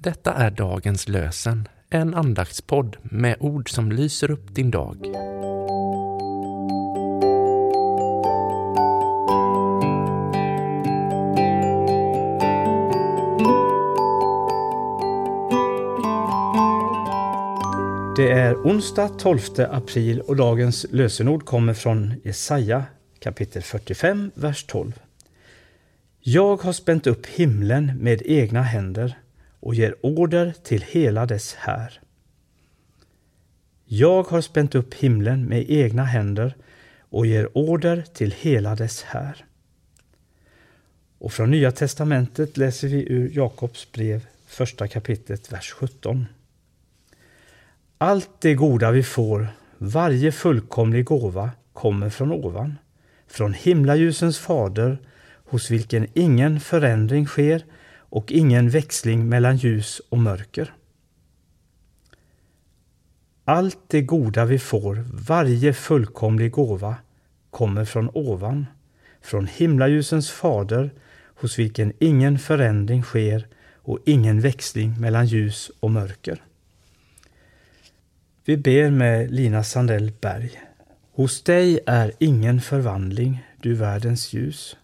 [0.00, 4.96] Detta är dagens lösen, en andaktspodd med ord som lyser upp din dag.
[18.16, 19.40] Det är onsdag 12
[19.70, 22.84] april och dagens lösenord kommer från Jesaja
[23.18, 24.92] kapitel 45, vers 12.
[26.20, 29.16] Jag har spänt upp himlen med egna händer
[29.60, 32.00] och ger order till hela dess här.
[33.84, 36.54] Jag har spänt upp himlen med egna händer
[37.10, 39.44] och ger order till hela dess här.
[41.18, 46.26] Och från Nya testamentet läser vi ur Jakobs brev, första kapitlet, vers 17.
[47.98, 52.78] Allt det goda vi får, varje fullkomlig gåva, kommer från ovan,
[53.26, 54.98] från himlaljusens fader,
[55.44, 57.64] hos vilken ingen förändring sker
[58.10, 60.74] och ingen växling mellan ljus och mörker.
[63.44, 66.96] Allt det goda vi får, varje fullkomlig gåva,
[67.50, 68.66] kommer från ovan,
[69.22, 70.90] från himlaljusens fader,
[71.34, 76.42] hos vilken ingen förändring sker och ingen växling mellan ljus och mörker.
[78.44, 80.60] Vi ber med Lina Sandell Berg.
[81.12, 84.76] Hos dig är ingen förvandling, du världens ljus.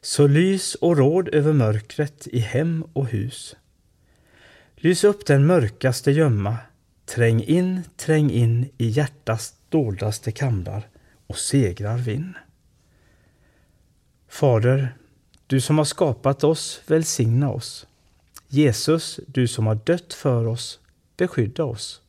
[0.00, 3.56] Så lys och råd över mörkret i hem och hus.
[4.76, 6.56] Lys upp den mörkaste gömma,
[7.04, 10.88] träng in, träng in i hjärtats doldaste kamrar
[11.26, 12.34] och segrar vinn.
[14.28, 14.94] Fader,
[15.46, 17.86] du som har skapat oss, välsigna oss.
[18.48, 20.80] Jesus, du som har dött för oss,
[21.16, 22.02] beskydda oss.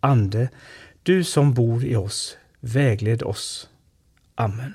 [0.00, 0.48] Ande,
[1.02, 3.68] du som bor i oss, vägled oss.
[4.34, 4.74] Amen.